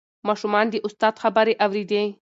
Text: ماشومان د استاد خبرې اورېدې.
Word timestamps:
ماشومان 0.27 0.65
د 0.69 0.75
استاد 0.87 1.15
خبرې 1.23 1.53
اورېدې. 1.65 2.03